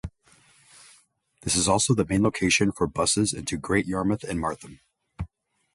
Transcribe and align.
This 1.41 1.55
is 1.55 1.67
also 1.67 1.93
the 1.93 2.03
main 2.07 2.23
location 2.23 2.71
for 2.71 2.87
buses 2.87 3.35
into 3.35 3.55
Great 3.55 3.85
Yarmouth 3.85 4.23
and 4.23 4.39
Martham. 4.39 4.79